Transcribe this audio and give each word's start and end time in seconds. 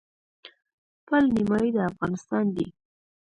پل 1.05 1.23
نیمايي 1.35 1.69
د 1.75 1.77
افغانستان 1.89 2.45
دی. 2.55 2.67